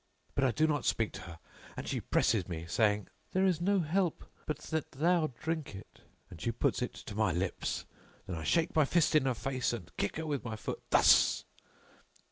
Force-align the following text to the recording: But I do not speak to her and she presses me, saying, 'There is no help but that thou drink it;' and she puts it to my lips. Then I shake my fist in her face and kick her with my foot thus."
But 0.33 0.43
I 0.45 0.49
do 0.51 0.65
not 0.65 0.83
speak 0.83 1.11
to 1.11 1.21
her 1.21 1.39
and 1.77 1.87
she 1.87 2.01
presses 2.01 2.47
me, 2.47 2.65
saying, 2.65 3.07
'There 3.33 3.45
is 3.45 3.61
no 3.61 3.81
help 3.81 4.25
but 4.47 4.57
that 4.57 4.91
thou 4.93 5.27
drink 5.37 5.75
it;' 5.75 5.99
and 6.27 6.41
she 6.41 6.51
puts 6.51 6.81
it 6.81 6.95
to 6.95 7.13
my 7.13 7.31
lips. 7.31 7.85
Then 8.25 8.35
I 8.35 8.43
shake 8.43 8.75
my 8.75 8.83
fist 8.83 9.13
in 9.13 9.27
her 9.27 9.35
face 9.35 9.73
and 9.73 9.95
kick 9.97 10.15
her 10.15 10.25
with 10.25 10.43
my 10.43 10.55
foot 10.55 10.81
thus." 10.89 11.45